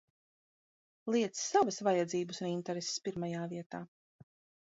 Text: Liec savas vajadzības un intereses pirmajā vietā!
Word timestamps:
Liec 1.15 1.35
savas 1.41 1.77
vajadzības 1.89 2.41
un 2.45 2.49
intereses 2.53 2.97
pirmajā 3.09 3.43
vietā! 3.55 3.85